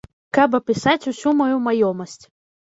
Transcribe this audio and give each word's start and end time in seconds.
Каб 0.37 0.55
апісаць 0.59 1.09
усю 1.11 1.35
маю 1.43 1.61
маёмасць. 1.67 2.19